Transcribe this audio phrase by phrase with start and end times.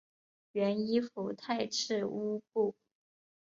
[0.53, 2.73] 原依附泰赤乌部。